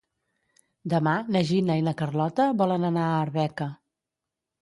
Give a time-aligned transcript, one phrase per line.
[0.93, 3.67] Demà na Gina i na Carlota volen anar a Arbeca.